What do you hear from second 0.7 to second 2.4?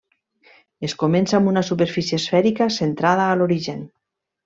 Es comença amb una superfície